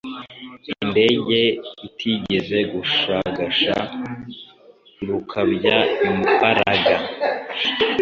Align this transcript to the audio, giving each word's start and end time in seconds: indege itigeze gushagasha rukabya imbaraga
indege 0.83 1.39
itigeze 1.87 2.57
gushagasha 2.73 3.75
rukabya 5.07 5.77
imbaraga 6.09 6.95